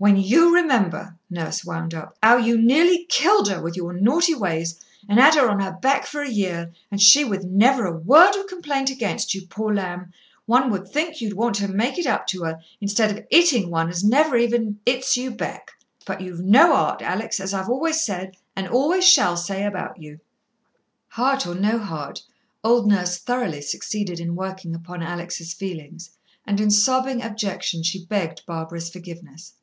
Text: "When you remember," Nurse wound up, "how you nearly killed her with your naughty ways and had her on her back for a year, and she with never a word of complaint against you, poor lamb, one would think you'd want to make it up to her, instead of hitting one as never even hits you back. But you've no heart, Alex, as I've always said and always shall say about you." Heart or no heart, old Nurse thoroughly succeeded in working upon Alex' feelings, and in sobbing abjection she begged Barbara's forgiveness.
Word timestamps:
"When 0.00 0.16
you 0.16 0.54
remember," 0.54 1.16
Nurse 1.28 1.64
wound 1.64 1.92
up, 1.92 2.16
"how 2.22 2.36
you 2.36 2.56
nearly 2.56 3.04
killed 3.08 3.48
her 3.50 3.60
with 3.60 3.74
your 3.76 3.92
naughty 3.92 4.32
ways 4.32 4.78
and 5.08 5.18
had 5.18 5.34
her 5.34 5.50
on 5.50 5.58
her 5.58 5.72
back 5.72 6.06
for 6.06 6.22
a 6.22 6.30
year, 6.30 6.70
and 6.88 7.02
she 7.02 7.24
with 7.24 7.42
never 7.44 7.84
a 7.84 7.92
word 7.98 8.36
of 8.36 8.46
complaint 8.46 8.90
against 8.90 9.34
you, 9.34 9.44
poor 9.48 9.74
lamb, 9.74 10.12
one 10.46 10.70
would 10.70 10.86
think 10.86 11.20
you'd 11.20 11.32
want 11.32 11.56
to 11.56 11.66
make 11.66 11.98
it 11.98 12.06
up 12.06 12.28
to 12.28 12.44
her, 12.44 12.60
instead 12.80 13.10
of 13.10 13.24
hitting 13.28 13.70
one 13.72 13.88
as 13.88 14.04
never 14.04 14.36
even 14.36 14.78
hits 14.86 15.16
you 15.16 15.32
back. 15.32 15.72
But 16.06 16.20
you've 16.20 16.38
no 16.44 16.76
heart, 16.76 17.02
Alex, 17.02 17.40
as 17.40 17.52
I've 17.52 17.68
always 17.68 18.00
said 18.00 18.36
and 18.54 18.68
always 18.68 19.02
shall 19.04 19.36
say 19.36 19.64
about 19.66 20.00
you." 20.00 20.20
Heart 21.08 21.44
or 21.44 21.56
no 21.56 21.76
heart, 21.76 22.22
old 22.62 22.86
Nurse 22.86 23.18
thoroughly 23.18 23.62
succeeded 23.62 24.20
in 24.20 24.36
working 24.36 24.76
upon 24.76 25.02
Alex' 25.02 25.52
feelings, 25.54 26.10
and 26.46 26.60
in 26.60 26.70
sobbing 26.70 27.20
abjection 27.20 27.82
she 27.82 28.04
begged 28.06 28.46
Barbara's 28.46 28.88
forgiveness. 28.90 29.54